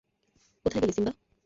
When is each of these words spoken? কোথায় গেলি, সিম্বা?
কোথায় 0.65 0.81
গেলি, 0.81 0.93
সিম্বা? 0.97 1.11